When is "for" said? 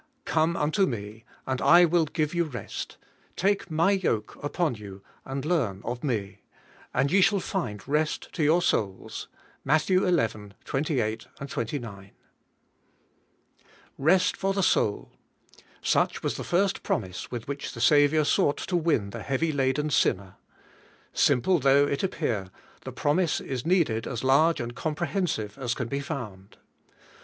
14.37-14.53